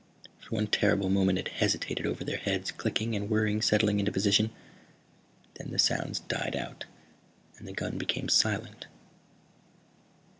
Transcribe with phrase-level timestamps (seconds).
[0.39, 4.49] For one terrible moment it hesitated over their heads, clicking and whirring, settling into position.
[5.59, 6.85] Then the sounds died out
[7.59, 8.87] and the gun became silent.